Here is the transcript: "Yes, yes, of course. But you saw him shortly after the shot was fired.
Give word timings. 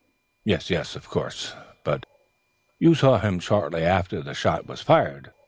"Yes, 0.43 0.71
yes, 0.71 0.95
of 0.95 1.07
course. 1.07 1.53
But 1.83 2.07
you 2.79 2.95
saw 2.95 3.19
him 3.19 3.39
shortly 3.39 3.83
after 3.83 4.23
the 4.23 4.33
shot 4.33 4.65
was 4.65 4.81
fired. 4.81 5.31